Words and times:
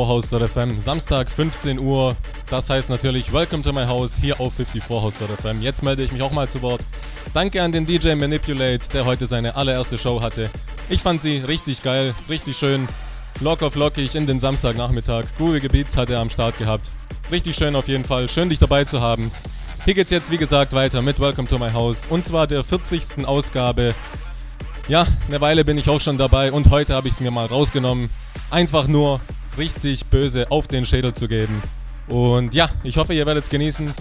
54house.fm. 0.00 0.78
Samstag 0.78 1.30
15 1.30 1.78
Uhr. 1.78 2.16
Das 2.48 2.70
heißt 2.70 2.88
natürlich 2.88 3.32
Welcome 3.32 3.62
to 3.62 3.72
my 3.72 3.84
house 3.84 4.16
hier 4.18 4.40
auf 4.40 4.54
54house.fm. 4.58 5.60
Jetzt 5.60 5.82
melde 5.82 6.02
ich 6.02 6.12
mich 6.12 6.22
auch 6.22 6.32
mal 6.32 6.48
zu 6.48 6.62
Wort. 6.62 6.80
Danke 7.34 7.62
an 7.62 7.72
den 7.72 7.86
DJ 7.86 8.14
Manipulate, 8.14 8.88
der 8.92 9.04
heute 9.04 9.26
seine 9.26 9.56
allererste 9.56 9.98
Show 9.98 10.22
hatte. 10.22 10.48
Ich 10.88 11.02
fand 11.02 11.20
sie 11.20 11.38
richtig 11.38 11.82
geil, 11.82 12.14
richtig 12.28 12.56
schön. 12.56 12.88
Lock 13.40 13.60
Locker 13.60 13.78
lockig 13.78 14.14
in 14.14 14.26
den 14.26 14.38
Samstagnachmittag. 14.38 15.24
Groovige 15.36 15.68
Beats 15.68 15.96
hat 15.96 16.10
er 16.10 16.20
am 16.20 16.30
Start 16.30 16.58
gehabt. 16.58 16.90
Richtig 17.30 17.56
schön 17.56 17.76
auf 17.76 17.86
jeden 17.86 18.04
Fall. 18.04 18.28
Schön 18.28 18.48
dich 18.48 18.58
dabei 18.58 18.84
zu 18.84 19.00
haben. 19.00 19.30
Hier 19.84 19.94
geht's 19.94 20.10
jetzt 20.10 20.30
wie 20.30 20.38
gesagt 20.38 20.72
weiter 20.72 21.02
mit 21.02 21.20
Welcome 21.20 21.48
to 21.48 21.58
my 21.58 21.72
house 21.72 22.02
und 22.08 22.24
zwar 22.24 22.46
der 22.46 22.64
40. 22.64 23.26
Ausgabe 23.26 23.94
ja, 24.90 25.06
eine 25.28 25.40
Weile 25.40 25.64
bin 25.64 25.78
ich 25.78 25.88
auch 25.88 26.00
schon 26.00 26.18
dabei 26.18 26.50
und 26.50 26.70
heute 26.70 26.94
habe 26.94 27.06
ich 27.06 27.14
es 27.14 27.20
mir 27.20 27.30
mal 27.30 27.46
rausgenommen. 27.46 28.10
Einfach 28.50 28.88
nur, 28.88 29.20
richtig 29.60 30.06
böse 30.06 30.50
auf 30.50 30.66
den 30.66 30.86
Schädel 30.86 31.12
zu 31.12 31.28
geben. 31.28 31.62
Und 32.08 32.54
ja, 32.54 32.70
ich 32.82 32.96
hoffe, 32.96 33.14
ihr 33.14 33.26
werdet 33.26 33.44
es 33.44 33.50
genießen. 33.50 33.92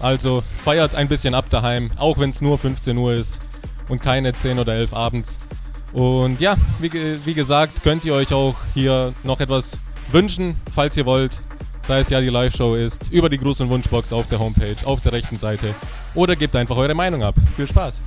Also 0.00 0.42
feiert 0.64 0.94
ein 0.94 1.08
bisschen 1.08 1.34
ab 1.34 1.44
daheim, 1.50 1.90
auch 1.96 2.18
wenn 2.18 2.30
es 2.30 2.40
nur 2.40 2.58
15 2.58 2.96
Uhr 2.96 3.12
ist 3.12 3.40
und 3.88 4.02
keine 4.02 4.34
10 4.34 4.58
oder 4.58 4.74
11 4.74 4.92
abends. 4.92 5.38
Und 5.92 6.40
ja, 6.40 6.56
wie, 6.80 6.90
wie 7.24 7.34
gesagt, 7.34 7.84
könnt 7.84 8.04
ihr 8.04 8.14
euch 8.14 8.32
auch 8.32 8.56
hier 8.72 9.12
noch 9.22 9.40
etwas 9.40 9.78
wünschen, 10.10 10.56
falls 10.74 10.96
ihr 10.96 11.06
wollt, 11.06 11.40
da 11.86 11.98
es 11.98 12.08
ja 12.08 12.20
die 12.20 12.30
Live-Show 12.30 12.74
ist, 12.74 13.12
über 13.12 13.28
die 13.28 13.38
Gruß- 13.38 13.62
und 13.62 13.68
Wunschbox 13.68 14.12
auf 14.12 14.28
der 14.28 14.40
Homepage, 14.40 14.76
auf 14.84 15.02
der 15.02 15.12
rechten 15.12 15.38
Seite. 15.38 15.74
Oder 16.14 16.34
gebt 16.34 16.56
einfach 16.56 16.76
eure 16.76 16.94
Meinung 16.94 17.22
ab. 17.22 17.34
Viel 17.56 17.68
Spaß! 17.68 18.00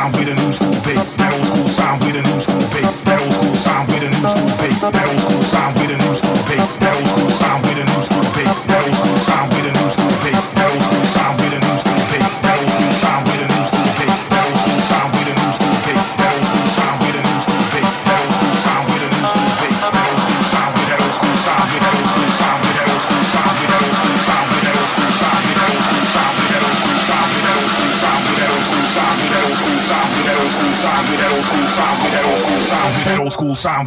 sound 0.00 0.16
with 0.16 0.28
a 0.28 0.34
new 0.34 0.50
school 0.50 0.72
bass. 0.80 1.12
That 1.14 1.32
old 1.34 1.44
school 1.44 1.68
sound 1.68 2.00
with 2.00 2.16
a 2.16 2.22
new 2.22 2.40
school 2.40 2.64
bass. 2.72 3.02
That 3.02 3.20
old 3.20 3.34
school 3.34 3.54
sound 3.54 3.88
with 3.92 4.02
a 4.02 4.08
new 4.08 4.26
school 4.32 4.48
bass. 4.56 4.80
That 4.88 5.06
old 5.12 5.20
school 5.20 5.42
sound 5.42 5.74
with 5.76 5.92
a 5.92 5.98
new 6.00 6.14
school 6.14 6.40
bass. 6.48 6.76
That 6.80 6.96
old 6.96 7.08
school 7.12 7.30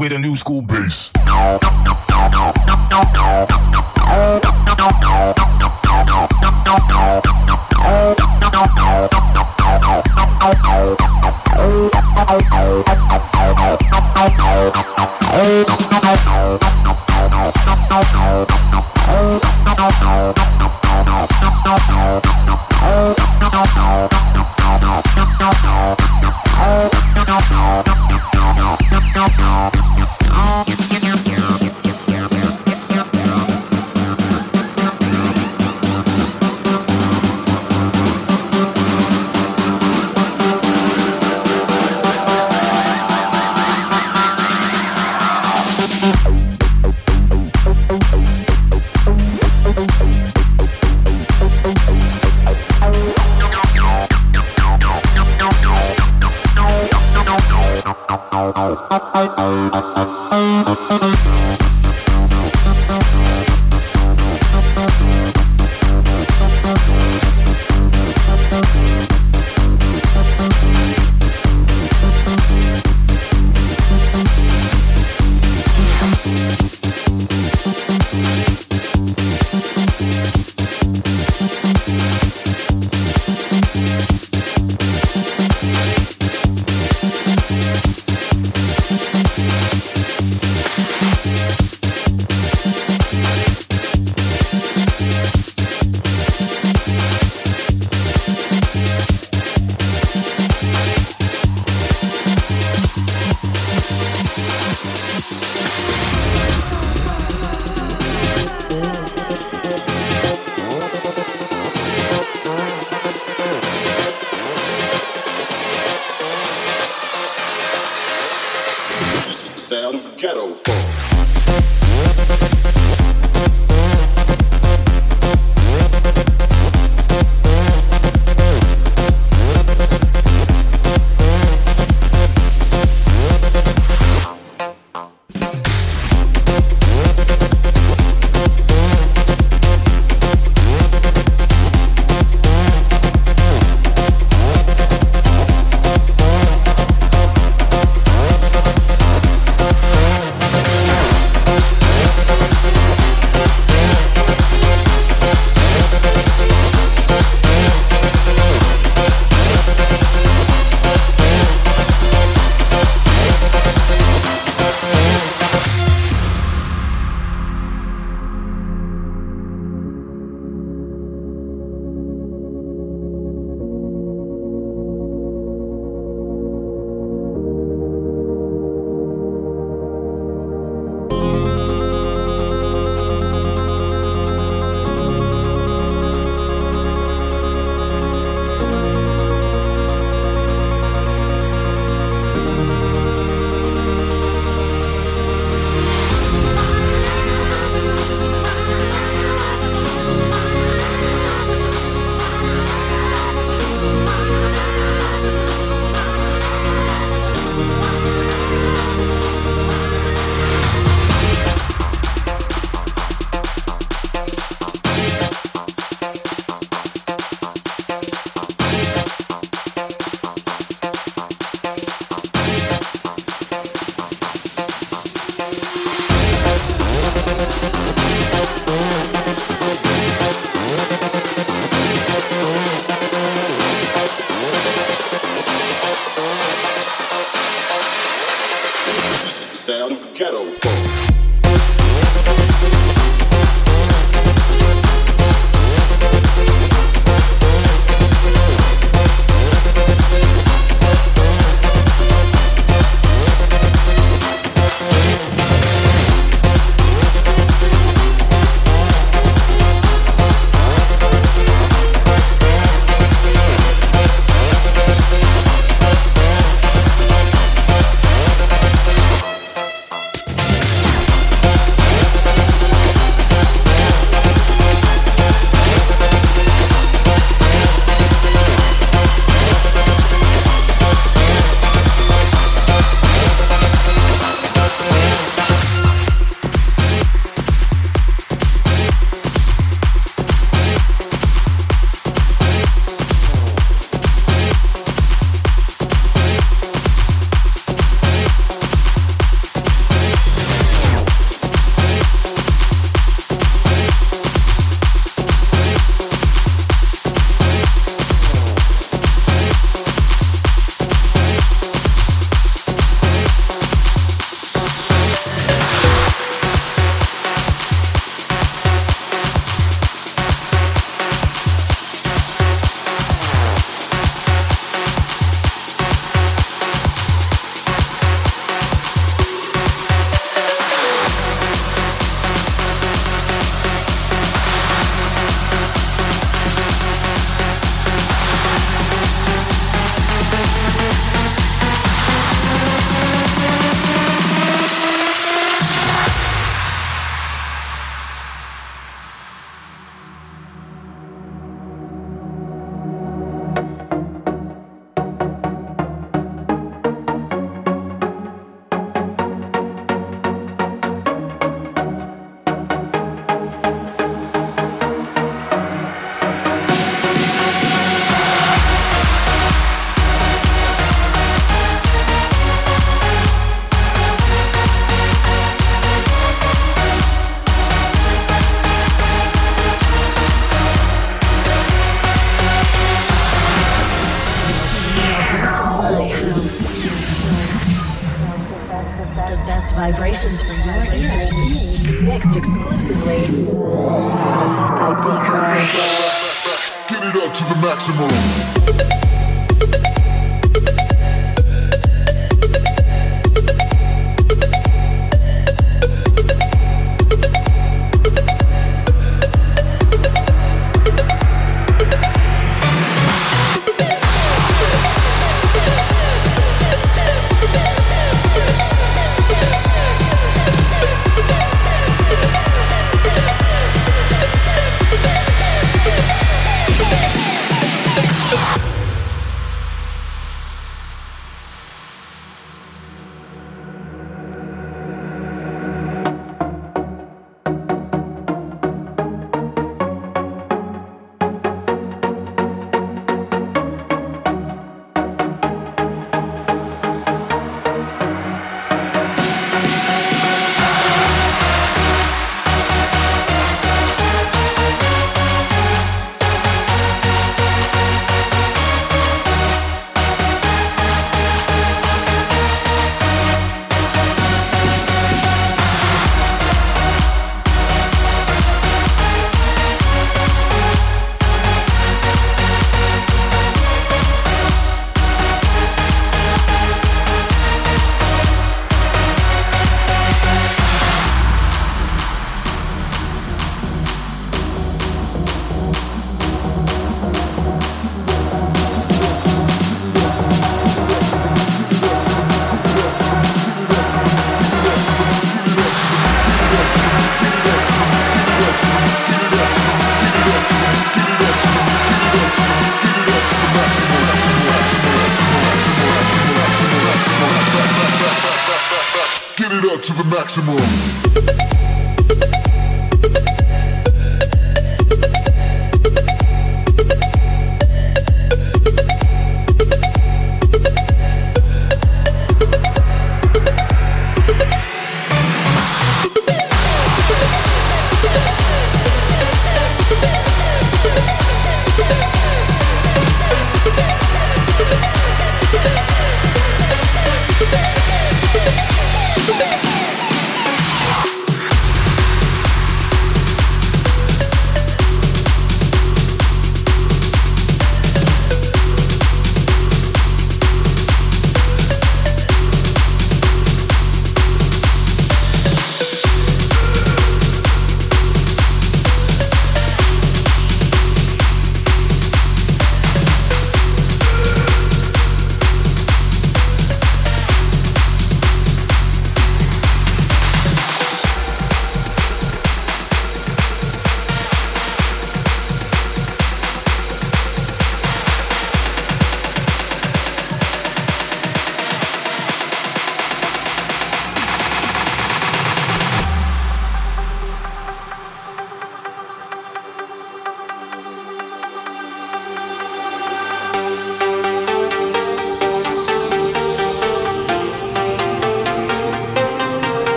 with 0.00 0.12
a 0.12 0.18
new 0.18 0.34
school 0.34 0.62
bass. 0.62 1.09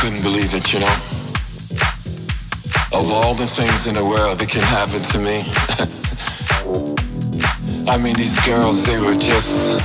Couldn't 0.00 0.22
believe 0.22 0.54
it, 0.54 0.72
you 0.72 0.80
know. 0.80 0.96
Of 2.96 3.12
all 3.12 3.34
the 3.34 3.46
things 3.46 3.86
in 3.86 3.94
the 3.94 4.02
world 4.02 4.38
that 4.38 4.48
can 4.48 4.62
happen 4.62 5.02
to 5.02 5.18
me, 5.18 5.44
I 7.92 7.98
mean, 7.98 8.14
these 8.14 8.40
girls, 8.46 8.82
they 8.82 8.98
were 8.98 9.12
just. 9.12 9.76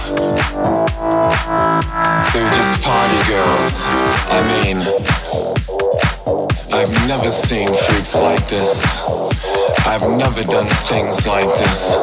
They 2.31 2.41
were 2.43 2.55
just 2.55 2.81
party 2.81 3.19
girls. 3.27 3.83
I 4.31 4.39
mean, 4.55 4.77
I've 6.71 6.93
never 7.09 7.29
seen 7.29 7.67
freaks 7.67 8.15
like 8.15 8.47
this. 8.47 9.03
I've 9.85 10.07
never 10.09 10.43
done 10.45 10.67
things 10.87 11.27
like 11.27 11.51
this. 11.59 11.95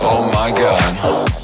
Oh 0.00 0.30
my 0.32 0.52
god. 0.52 1.41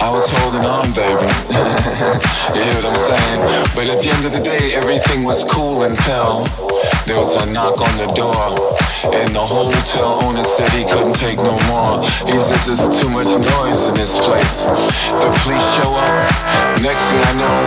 I 0.00 0.10
was 0.10 0.30
holding 0.30 0.64
on, 0.64 0.92
baby. 0.94 1.26
you 2.54 2.62
hear 2.62 2.74
what 2.78 2.86
I'm 2.86 2.96
saying? 2.96 3.40
But 3.74 3.88
at 3.88 4.00
the 4.00 4.10
end 4.10 4.24
of 4.26 4.32
the 4.32 4.40
day, 4.40 4.72
everything 4.74 5.24
was 5.24 5.42
cool 5.42 5.82
until 5.82 6.44
there 7.06 7.18
was 7.18 7.34
a 7.34 7.44
knock 7.52 7.80
on 7.80 7.96
the 7.98 8.06
door. 8.14 8.77
And 9.04 9.30
the 9.30 9.46
hotel 9.46 10.18
owner 10.24 10.42
said 10.42 10.68
he 10.74 10.84
couldn't 10.84 11.14
take 11.14 11.38
no 11.38 11.54
more. 11.70 12.02
He 12.26 12.34
said 12.34 12.58
there's 12.66 12.82
too 12.98 13.08
much 13.08 13.30
noise 13.30 13.86
in 13.86 13.94
this 13.94 14.16
place. 14.26 14.66
The 14.66 15.30
police 15.42 15.62
show 15.78 15.94
up. 15.94 16.82
Next 16.82 17.02
thing 17.06 17.22
I 17.22 17.34
know, 17.38 17.58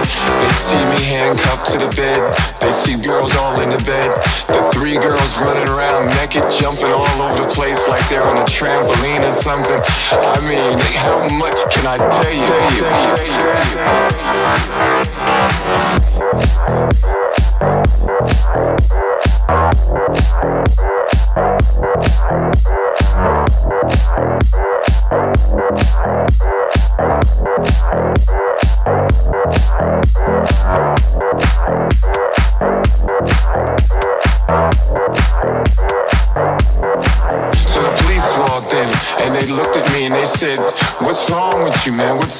they 0.43 0.51
see 0.51 0.83
me 0.91 0.99
handcuffed 1.07 1.71
to 1.71 1.77
the 1.77 1.87
bed. 1.95 2.35
They 2.59 2.71
see 2.71 2.95
girls 2.95 3.35
all 3.35 3.59
in 3.61 3.69
the 3.69 3.81
bed. 3.83 4.11
The 4.47 4.69
three 4.73 4.99
girls 4.99 5.37
running 5.37 5.67
around 5.69 6.07
naked, 6.15 6.43
jumping 6.51 6.91
all 6.91 7.21
over 7.21 7.43
the 7.43 7.47
place 7.47 7.87
like 7.87 8.07
they're 8.09 8.23
on 8.23 8.37
a 8.37 8.45
trampoline 8.45 9.23
or 9.23 9.31
something. 9.31 9.81
I 10.11 10.39
mean, 10.47 10.77
how 10.99 11.27
much 11.37 11.59
can 11.71 11.87
I 11.87 11.97
tell 11.97 12.33
you? 12.33 12.43
So 17.01 17.20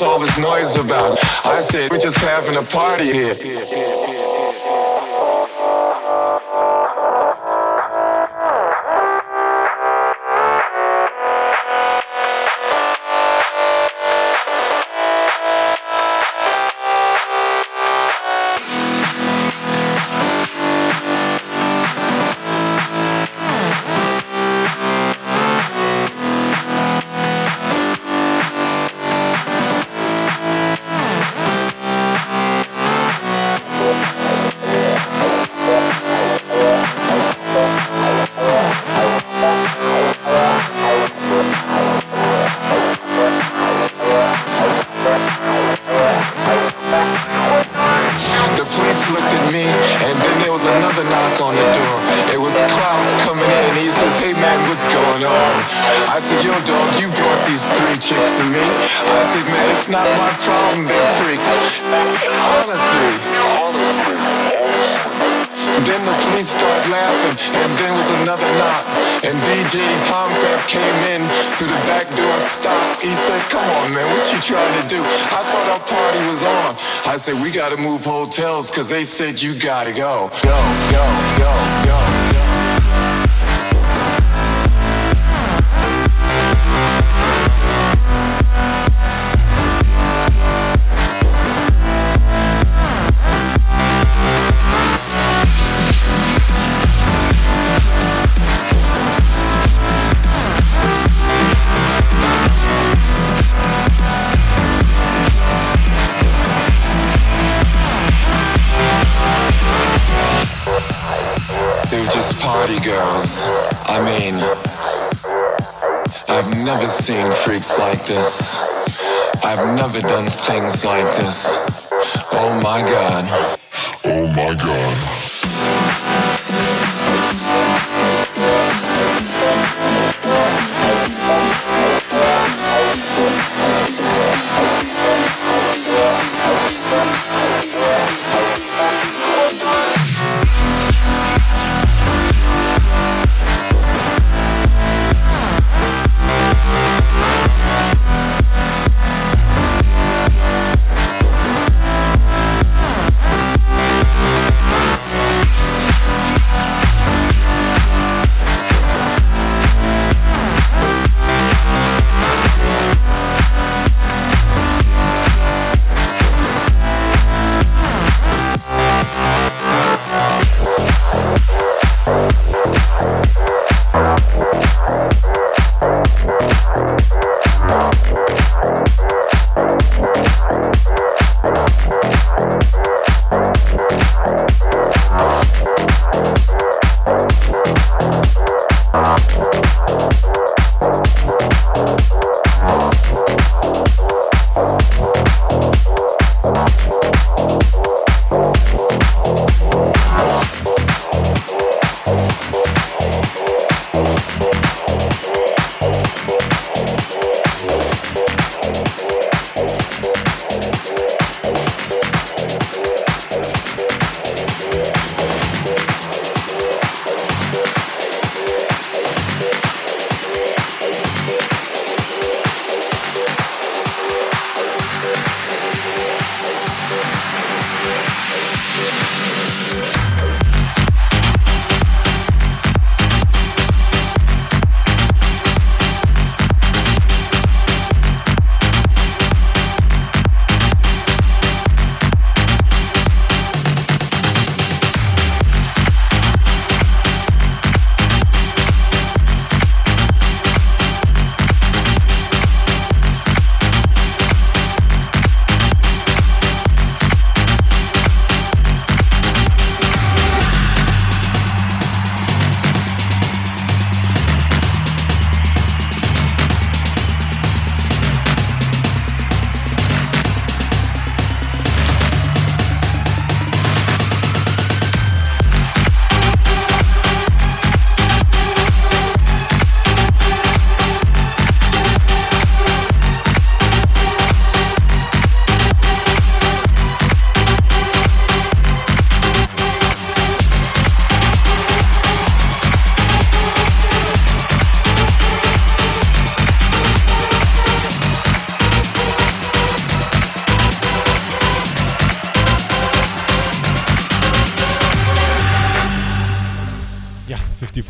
all 0.02 0.20
this 0.20 0.38
noise 0.38 0.76
about? 0.76 1.18
I 1.46 1.60
said, 1.60 1.92
We're 1.92 1.98
just 1.98 2.18
having 2.18 2.58
a 2.58 2.64
party 2.64 3.12
here. 3.12 3.36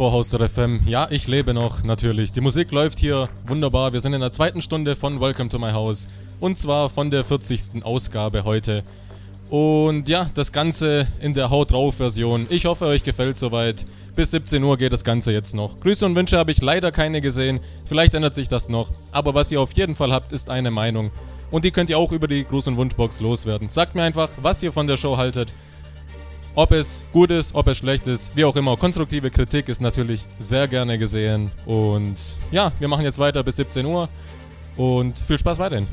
54 0.02 0.18
Hoster 0.18 0.50
FM. 0.50 0.80
Ja, 0.88 1.08
ich 1.12 1.28
lebe 1.28 1.54
noch, 1.54 1.84
natürlich. 1.84 2.32
Die 2.32 2.42
Musik 2.42 2.72
läuft 2.72 2.98
hier 2.98 3.30
wunderbar. 3.46 3.94
Wir 3.94 4.00
sind 4.00 4.14
in 4.14 4.22
der 4.22 4.32
zweiten 4.32 4.60
Stunde 4.60 4.96
von 4.96 5.22
Welcome 5.22 5.50
to 5.50 5.60
My 5.60 5.74
House. 5.74 6.08
Und 6.40 6.58
zwar 6.58 6.90
von 6.90 7.12
der 7.12 7.24
40. 7.24 7.84
Ausgabe 7.86 8.44
heute. 8.44 8.84
Und 9.52 10.10
ja, 10.10 10.32
das 10.34 10.52
Ganze 10.52 11.08
in 11.20 11.36
der 11.36 11.52
Haut 11.52 11.70
drauf 11.70 11.98
Version. 11.98 12.48
Ich 12.50 12.66
hoffe, 12.66 12.86
euch 12.86 13.04
gefällt 13.04 13.38
soweit. 13.38 13.86
Bis 14.16 14.32
17 14.32 14.64
Uhr 14.64 14.76
geht 14.76 14.92
das 14.92 15.04
Ganze 15.04 15.34
jetzt 15.34 15.54
noch. 15.54 15.80
Grüße 15.80 16.04
und 16.04 16.16
Wünsche 16.16 16.40
habe 16.40 16.52
ich 16.52 16.64
leider 16.64 16.92
keine 16.92 17.22
gesehen. 17.22 17.60
Vielleicht 17.86 18.16
ändert 18.16 18.34
sich 18.34 18.48
das 18.48 18.70
noch. 18.70 18.92
Aber 19.12 19.36
was 19.36 19.52
ihr 19.52 19.62
auf 19.62 19.74
jeden 19.74 19.94
Fall 19.94 20.12
habt, 20.12 20.32
ist 20.32 20.50
eine 20.50 20.72
Meinung. 20.72 21.12
Und 21.52 21.64
die 21.64 21.70
könnt 21.70 21.92
ihr 21.92 22.00
auch 22.00 22.12
über 22.12 22.28
die 22.28 22.44
Gruß- 22.44 22.70
und 22.70 22.78
Wunschbox 22.78 23.22
loswerden. 23.22 23.70
Sagt 23.70 23.94
mir 23.94 24.02
einfach, 24.02 24.30
was 24.42 24.64
ihr 24.64 24.72
von 24.72 24.88
der 24.88 24.98
Show 24.98 25.18
haltet. 25.18 25.54
Ob 26.54 26.72
es 26.72 27.06
gut 27.14 27.32
ist, 27.32 27.56
ob 27.56 27.68
es 27.68 27.78
schlecht 27.78 28.08
ist, 28.08 28.36
wie 28.36 28.44
auch 28.44 28.56
immer. 28.58 28.76
Konstruktive 28.76 29.32
Kritik 29.32 29.70
ist 29.70 29.80
natürlich 29.80 30.28
sehr 30.38 30.68
gerne 30.68 30.98
gesehen. 30.98 31.50
Und 31.66 32.16
ja, 32.52 32.74
wir 32.80 32.90
machen 32.90 33.06
jetzt 33.06 33.20
weiter 33.20 33.42
bis 33.44 33.56
17 33.56 33.86
Uhr. 33.86 34.10
Und 34.76 35.18
viel 35.20 35.40
Spaß 35.40 35.60
weiterhin. 35.60 35.88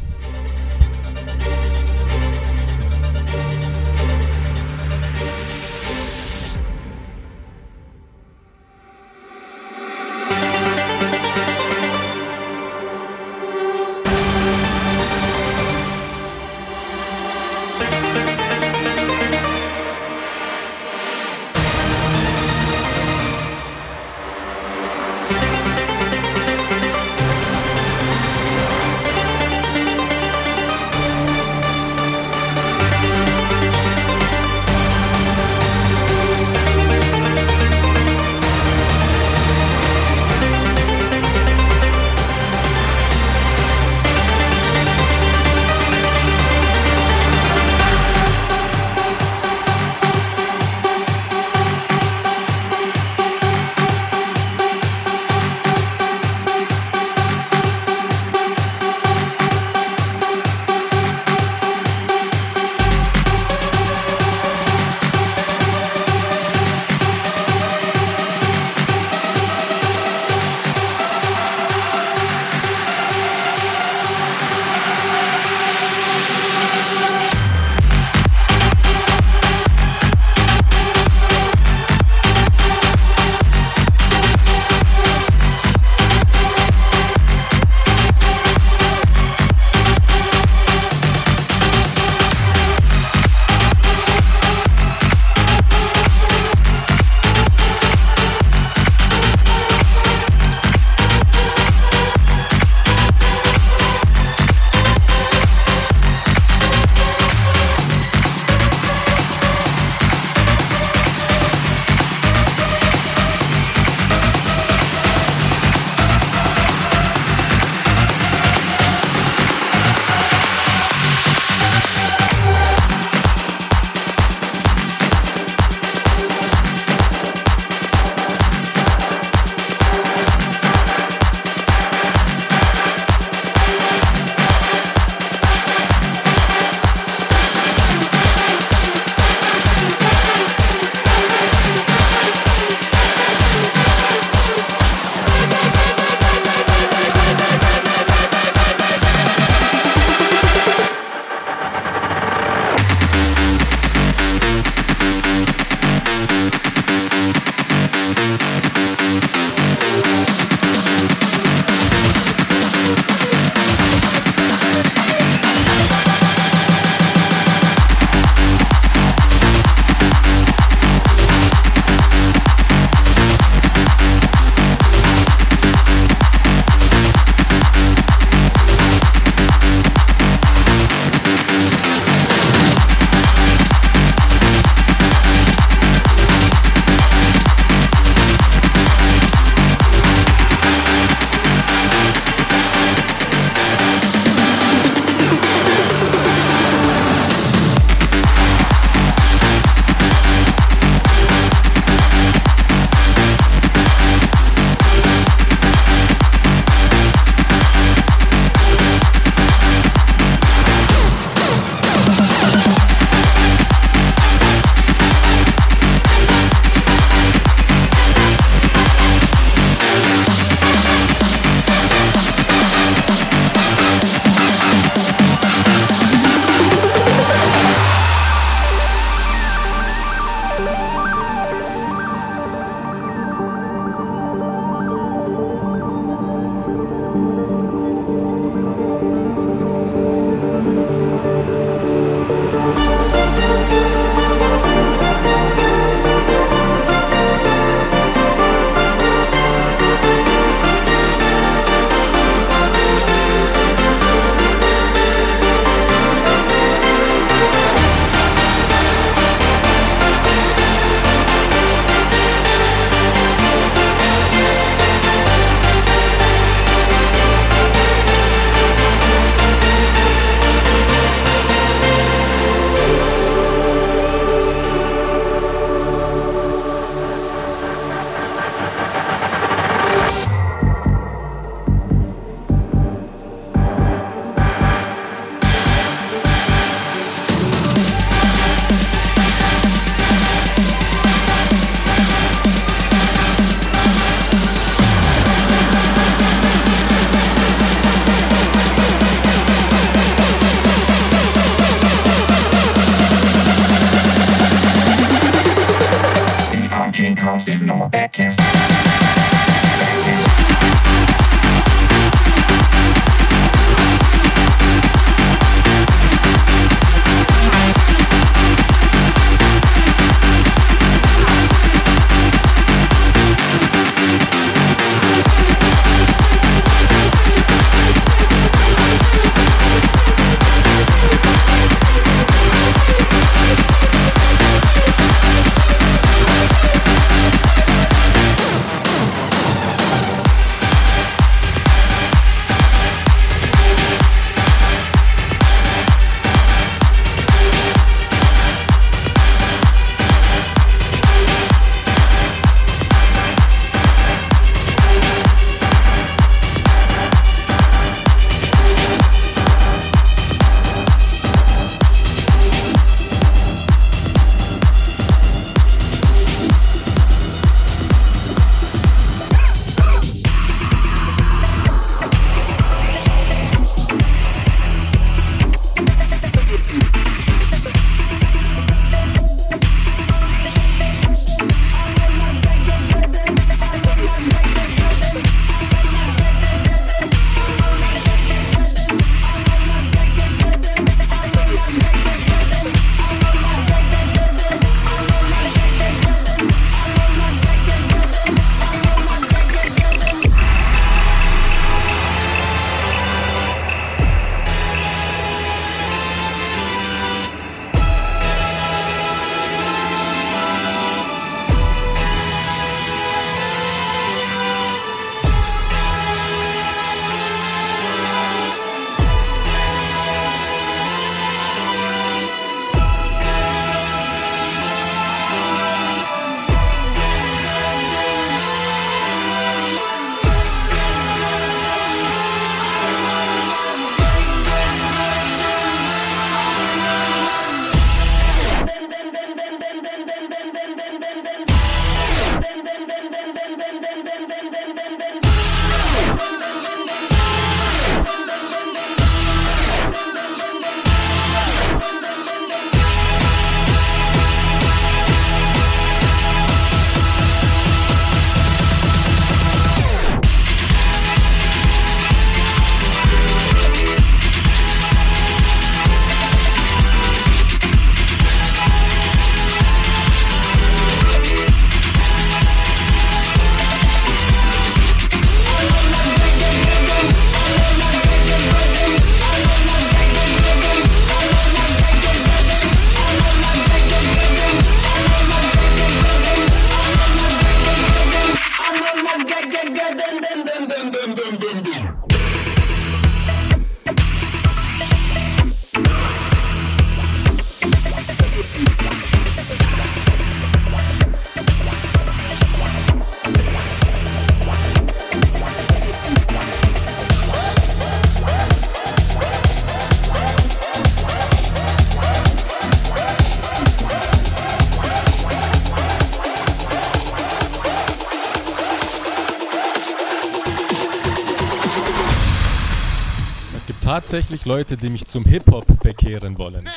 tatsächlich 524.18 524.46
Leute, 524.46 524.76
die 524.76 524.90
mich 524.90 525.04
zum 525.06 525.24
Hip-Hop 525.26 525.64
bekehren 525.80 526.36
wollen. 526.38 526.64
Now, 526.64 526.70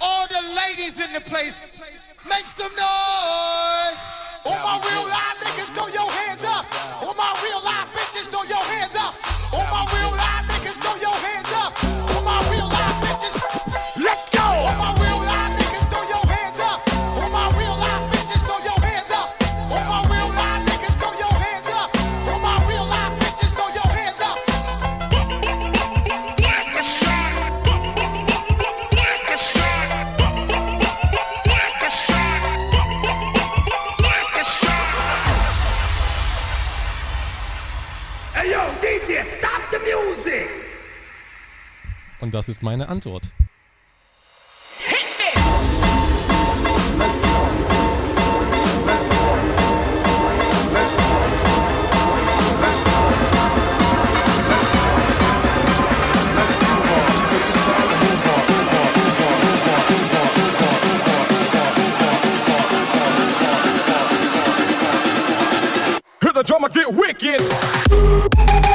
all 0.00 0.26
the 0.28 0.34
ladies 0.56 0.96
in 0.98 1.14
the 1.14 1.22
place 1.30 1.60
Das 42.42 42.48
ist 42.48 42.60
meine 42.60 42.88
Antwort. 42.88 43.22
Hear 66.20 66.32
the 66.32 66.42
drummer 66.42 66.68
get 66.70 66.92
wicked. 66.92 68.71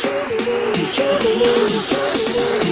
To 0.00 0.08
you, 2.64 2.67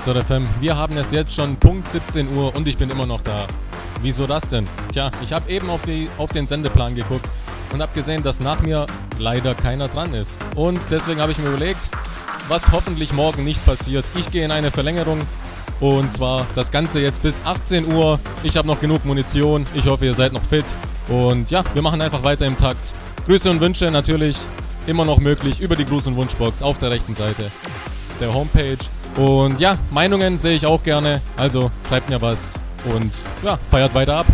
54 0.00 0.06
Haus.fm. 0.06 0.48
Wir 0.60 0.76
haben 0.76 0.96
es 0.96 1.10
jetzt 1.10 1.34
schon 1.34 1.56
Punkt 1.56 1.88
17 1.88 2.34
Uhr 2.34 2.54
und 2.56 2.66
ich 2.66 2.76
bin 2.76 2.90
immer 2.90 3.06
noch 3.06 3.20
da. 3.20 3.46
Wieso 4.02 4.26
das 4.26 4.48
denn? 4.48 4.66
Tja, 4.92 5.10
ich 5.22 5.32
habe 5.32 5.50
eben 5.50 5.68
auf, 5.68 5.82
die, 5.82 6.08
auf 6.18 6.30
den 6.30 6.46
Sendeplan 6.46 6.94
geguckt 6.94 7.28
und 7.72 7.82
habe 7.82 7.92
gesehen, 7.92 8.22
dass 8.22 8.40
nach 8.40 8.60
mir 8.60 8.86
leider 9.18 9.54
keiner 9.54 9.88
dran 9.88 10.14
ist. 10.14 10.40
Und 10.56 10.80
deswegen 10.90 11.20
habe 11.20 11.32
ich 11.32 11.38
mir 11.38 11.48
überlegt, 11.48 11.90
was 12.48 12.72
hoffentlich 12.72 13.12
morgen 13.12 13.44
nicht 13.44 13.64
passiert. 13.64 14.04
Ich 14.16 14.30
gehe 14.30 14.44
in 14.44 14.50
eine 14.50 14.70
Verlängerung 14.70 15.20
und 15.80 16.12
zwar 16.12 16.46
das 16.54 16.70
Ganze 16.70 17.00
jetzt 17.00 17.22
bis 17.22 17.42
18 17.44 17.92
Uhr. 17.92 18.18
Ich 18.42 18.56
habe 18.56 18.66
noch 18.66 18.80
genug 18.80 19.04
Munition. 19.04 19.66
Ich 19.74 19.86
hoffe, 19.86 20.06
ihr 20.06 20.14
seid 20.14 20.32
noch 20.32 20.44
fit. 20.44 20.66
Und 21.08 21.50
ja, 21.50 21.62
wir 21.74 21.82
machen 21.82 22.00
einfach 22.00 22.22
weiter 22.22 22.46
im 22.46 22.56
Takt. 22.56 22.94
Grüße 23.26 23.50
und 23.50 23.60
Wünsche 23.60 23.90
natürlich 23.90 24.36
immer 24.86 25.04
noch 25.04 25.18
möglich 25.18 25.60
über 25.60 25.76
die 25.76 25.84
Gruß- 25.84 26.08
und 26.08 26.16
Wunschbox 26.16 26.62
auf 26.62 26.78
der 26.78 26.90
rechten 26.90 27.14
Seite 27.14 27.50
der 28.20 28.32
Homepage. 28.32 28.78
Und 29.20 29.60
ja, 29.60 29.76
Meinungen 29.90 30.38
sehe 30.38 30.54
ich 30.56 30.64
auch 30.64 30.82
gerne. 30.82 31.20
Also 31.36 31.70
schreibt 31.86 32.08
mir 32.08 32.22
was 32.22 32.54
und 32.86 33.12
ja, 33.42 33.58
feiert 33.70 33.94
weiter 33.94 34.16
ab. 34.16 34.26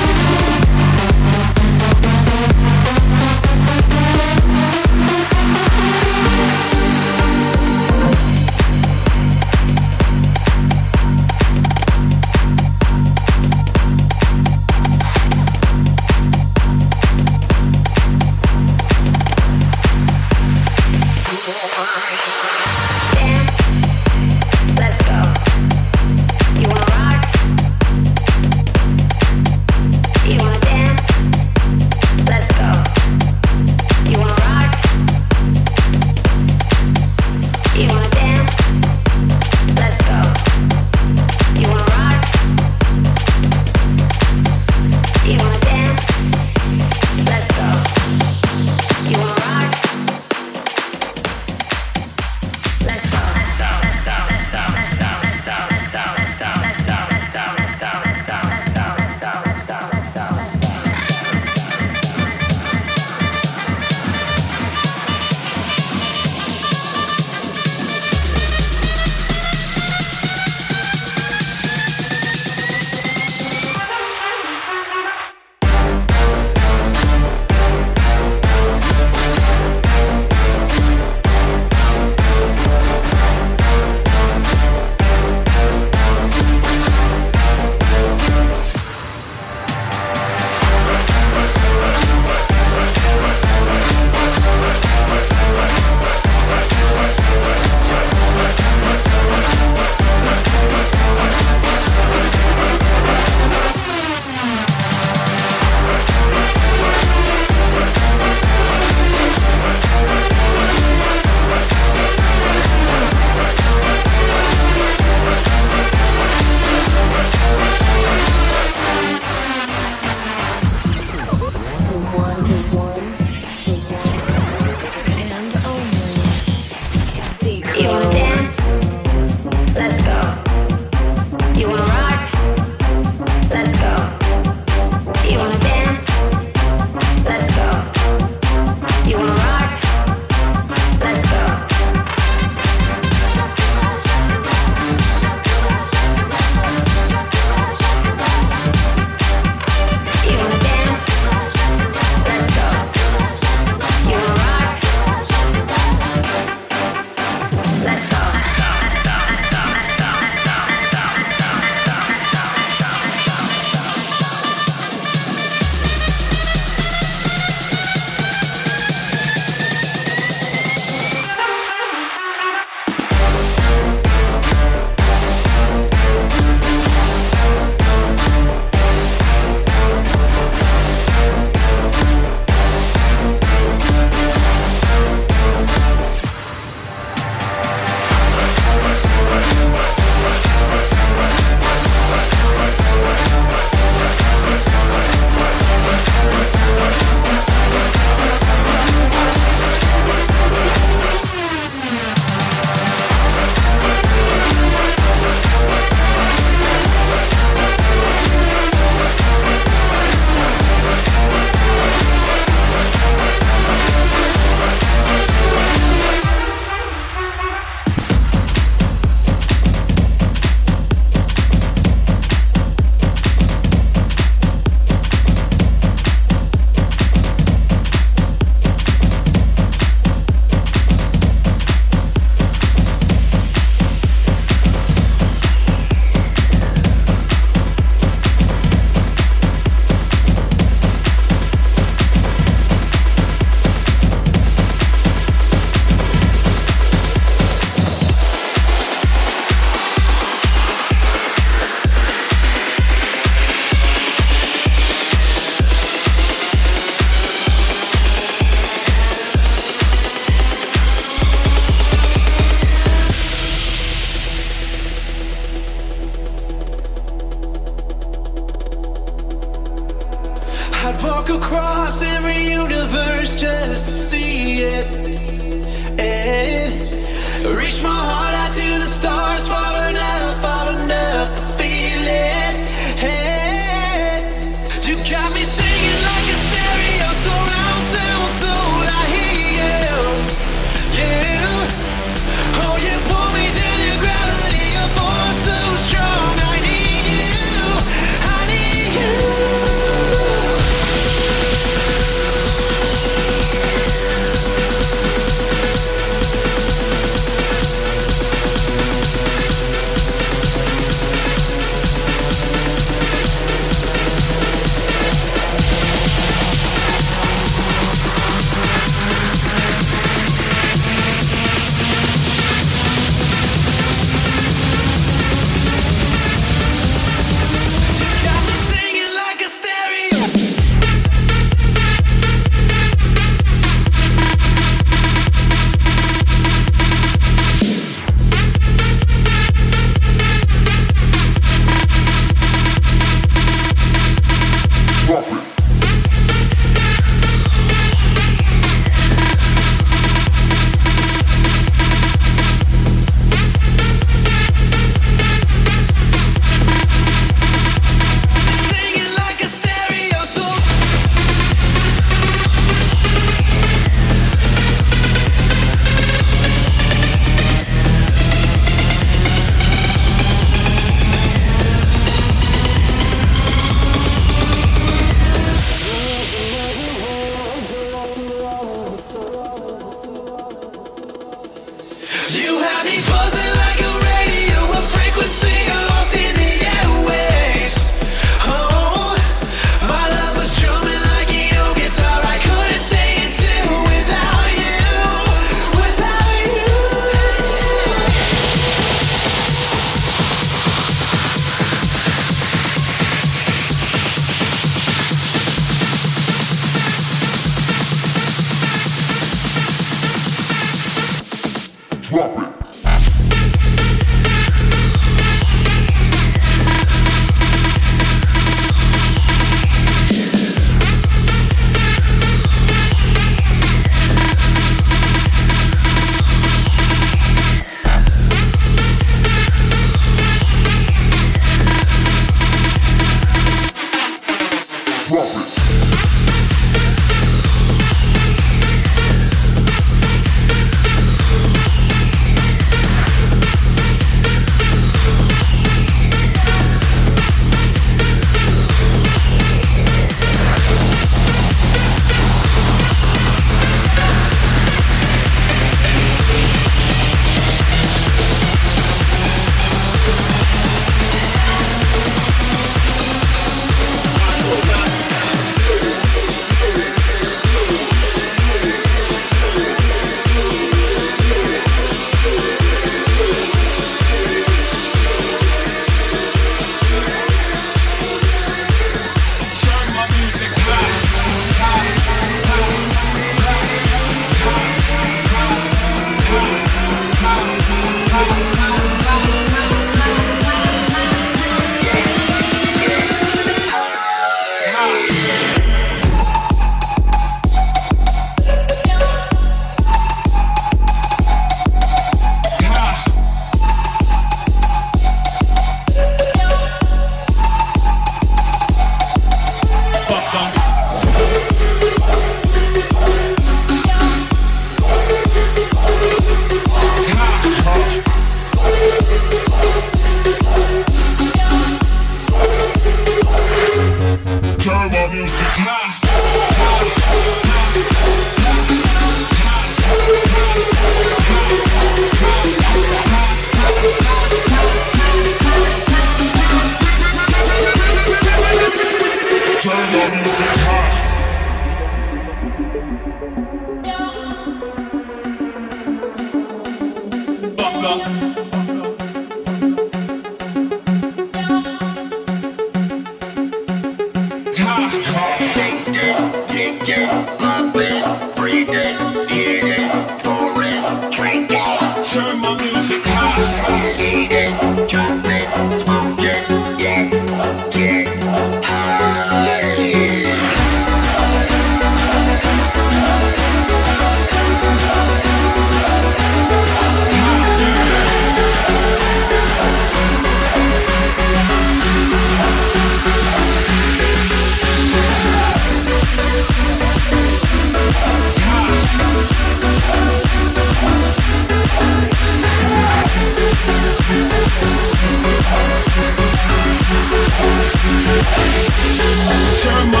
Shama 599.61 600.00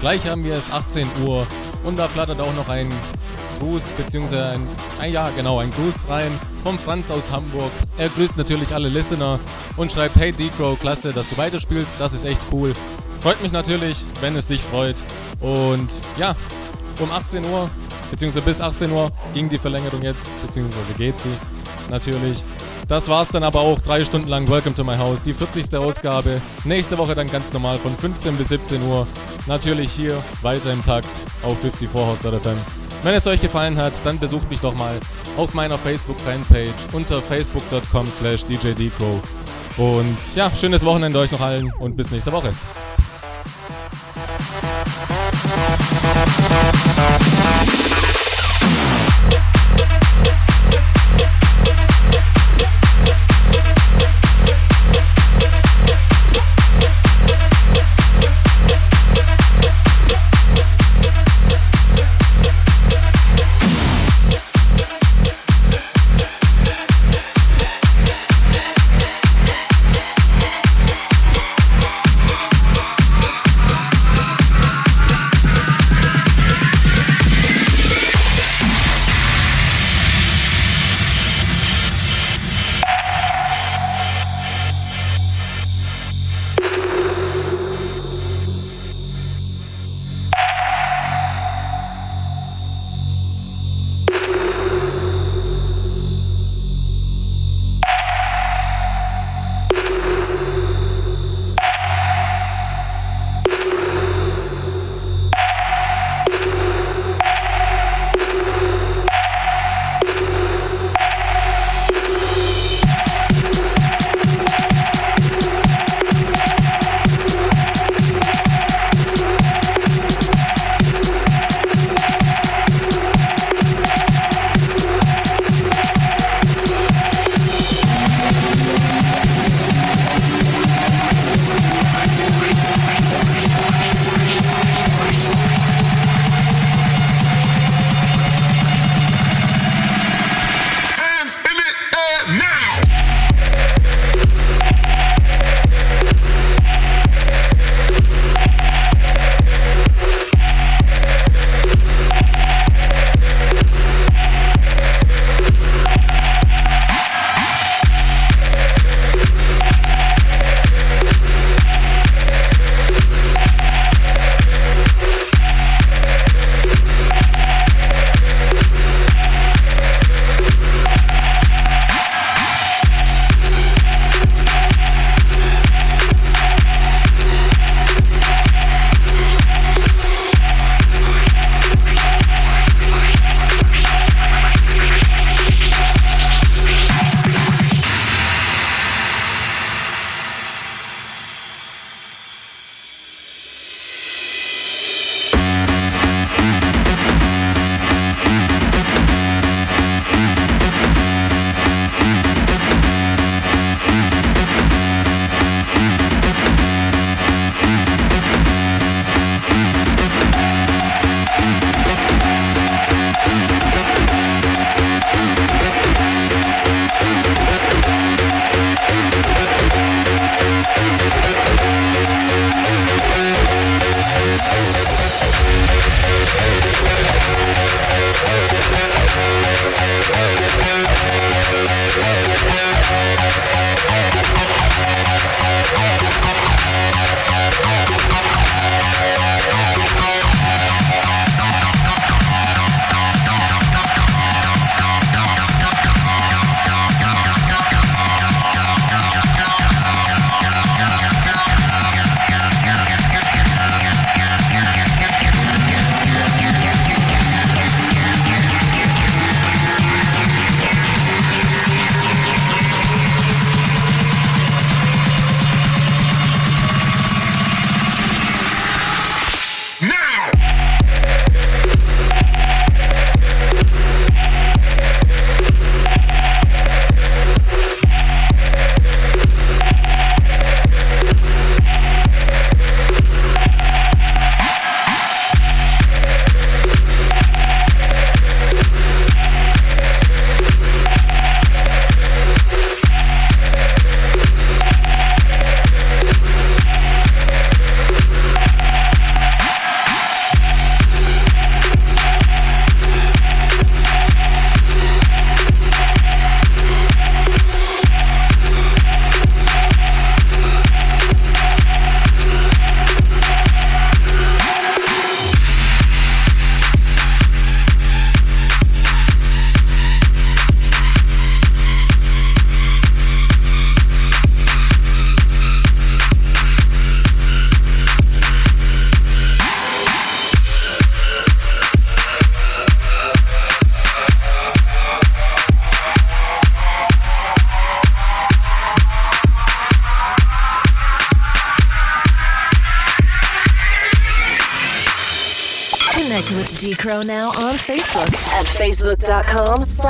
Gleich 0.00 0.26
haben 0.28 0.44
wir 0.44 0.54
es 0.54 0.70
18 0.70 1.08
Uhr 1.26 1.44
und 1.84 1.98
da 1.98 2.06
flattert 2.06 2.40
auch 2.40 2.54
noch 2.54 2.68
ein 2.68 2.88
Gruß, 3.58 3.88
beziehungsweise 3.96 4.50
ein, 4.50 4.68
ein, 5.00 5.12
ja 5.12 5.30
genau, 5.30 5.58
ein 5.58 5.72
Gruß 5.72 6.04
rein 6.08 6.30
vom 6.62 6.78
Franz 6.78 7.10
aus 7.10 7.32
Hamburg. 7.32 7.72
Er 7.96 8.08
grüßt 8.08 8.36
natürlich 8.36 8.72
alle 8.72 8.88
Listener 8.88 9.40
und 9.76 9.90
schreibt, 9.90 10.14
hey 10.16 10.32
Decro, 10.32 10.76
klasse, 10.76 11.12
dass 11.12 11.28
du 11.28 11.36
weiterspielst, 11.36 11.96
das 11.98 12.12
ist 12.14 12.24
echt 12.24 12.42
cool. 12.52 12.74
Freut 13.20 13.42
mich 13.42 13.50
natürlich, 13.50 14.04
wenn 14.20 14.36
es 14.36 14.46
dich 14.46 14.60
freut. 14.60 14.96
Und 15.40 15.88
ja, 16.16 16.36
um 17.00 17.10
18 17.10 17.44
Uhr, 17.44 17.68
beziehungsweise 18.12 18.44
bis 18.44 18.60
18 18.60 18.92
Uhr 18.92 19.10
ging 19.34 19.48
die 19.48 19.58
Verlängerung 19.58 20.02
jetzt, 20.02 20.30
beziehungsweise 20.42 20.92
geht 20.96 21.18
sie 21.18 21.32
natürlich. 21.90 22.44
Das 22.86 23.08
war's 23.08 23.28
dann 23.28 23.42
aber 23.42 23.60
auch 23.60 23.80
drei 23.80 24.02
Stunden 24.02 24.28
lang 24.28 24.48
Welcome 24.48 24.74
to 24.74 24.82
my 24.82 24.96
House, 24.96 25.22
die 25.22 25.34
40. 25.34 25.76
Ausgabe. 25.76 26.40
Nächste 26.64 26.96
Woche 26.96 27.14
dann 27.14 27.30
ganz 27.30 27.52
normal 27.52 27.78
von 27.78 27.94
15 27.96 28.36
bis 28.36 28.48
17 28.48 28.82
Uhr. 28.82 29.06
Natürlich 29.48 29.90
hier 29.90 30.22
weiter 30.42 30.72
im 30.72 30.84
Takt 30.84 31.08
auf 31.42 31.56
54house.fm. 31.64 32.58
Wenn 33.02 33.14
es 33.14 33.26
euch 33.26 33.40
gefallen 33.40 33.78
hat, 33.78 33.94
dann 34.04 34.18
besucht 34.18 34.50
mich 34.50 34.60
doch 34.60 34.74
mal 34.74 34.94
auf 35.38 35.54
meiner 35.54 35.78
Facebook-Fanpage 35.78 36.92
unter 36.92 37.22
facebook.com 37.22 38.10
slash 38.10 38.44
djdcrow. 38.44 39.20
Und 39.78 40.16
ja, 40.34 40.52
schönes 40.52 40.84
Wochenende 40.84 41.18
euch 41.18 41.32
noch 41.32 41.40
allen 41.40 41.72
und 41.78 41.96
bis 41.96 42.10
nächste 42.10 42.32
Woche. 42.32 42.50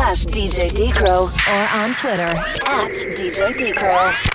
Slash 0.09 0.25
DJ 0.27 0.75
D 0.75 0.91
Crow 0.91 1.25
or 1.25 1.69
on 1.81 1.93
Twitter 1.93 2.23
at 2.67 2.91
DJ 3.15 3.57
D 3.57 3.73
Crow. 3.73 4.28